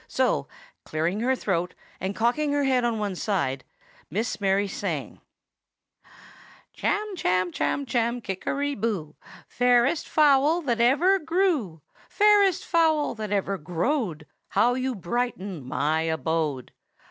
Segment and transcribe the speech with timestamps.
[0.07, 0.47] So,
[0.83, 3.63] clearing her throat, and cocking her head on one side,
[4.09, 5.21] Miss Mary sang:—
[6.75, 9.13] "'Chamchamchamchamkickeryboo,
[9.47, 16.73] Fairest fowl that ever grew, Fairest fowl that ever growed, How you brighten my abode!